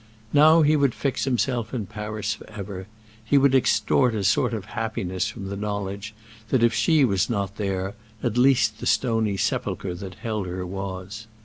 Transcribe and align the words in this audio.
Now 0.33 0.63
he 0.63 0.75
would 0.75 0.95
fix 0.95 1.25
himself 1.25 1.75
in 1.75 1.85
Paris 1.85 2.33
forever; 2.33 2.87
he 3.23 3.37
would 3.37 3.53
extort 3.53 4.15
a 4.15 4.23
sort 4.23 4.51
of 4.51 4.65
happiness 4.73 5.27
from 5.27 5.45
the 5.49 5.55
knowledge 5.55 6.15
that 6.49 6.63
if 6.63 6.73
she 6.73 7.05
was 7.05 7.29
not 7.29 7.57
there, 7.57 7.93
at 8.23 8.35
least 8.35 8.79
the 8.79 8.87
stony 8.87 9.37
sepulchre 9.37 9.93
that 9.93 10.15
held 10.15 10.47
her 10.47 10.65
was. 10.65 11.27